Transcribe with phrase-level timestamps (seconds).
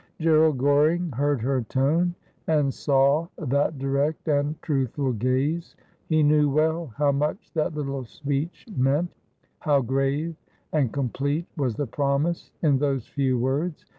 [0.19, 2.15] Gerald G oring heard her tone,
[2.47, 5.75] and saw that direct and truth ful gaze.
[6.07, 9.11] He knew well how much that little speech meant;
[9.59, 10.35] how grave
[10.73, 13.85] and complete was the promise in those few words.